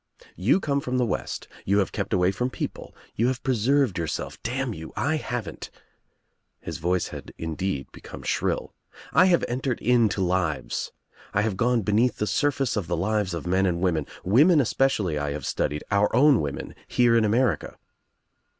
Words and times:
"You 0.35 0.59
come 0.59 0.81
from 0.81 0.97
the 0.97 1.05
West. 1.05 1.47
You 1.63 1.77
have 1.77 1.91
kept 1.91 2.11
away 2.11 2.31
from 2.31 2.49
people. 2.49 2.95
You 3.15 3.27
have 3.27 3.43
pre 3.43 3.53
served 3.55 3.99
yourself— 3.99 4.41
damn 4.41 4.73
youl 4.73 4.91
I 4.95 5.17
haven't 5.17 5.69
—"His 6.59 6.79
voice 6.79 7.09
had 7.09 7.35
indeed 7.37 7.85
become 7.91 8.23
shrill. 8.23 8.73
"I 9.13 9.25
have 9.27 9.45
entered 9.47 9.79
into 9.79 10.19
lives. 10.21 10.91
I 11.35 11.43
have 11.43 11.55
gone 11.55 11.83
beneath 11.83 12.15
the 12.17 12.25
surface 12.25 12.75
of 12.75 12.87
the 12.87 12.97
lives 12.97 13.35
of 13.35 13.45
men 13.45 13.67
and 13.67 13.79
women. 13.79 14.07
Women 14.23 14.59
especially 14.59 15.19
I 15.19 15.33
have 15.33 15.45
studied— 15.45 15.83
our 15.91 16.09
own 16.15 16.41
women, 16.41 16.73
here 16.87 17.15
in 17.15 17.23
America." 17.23 17.77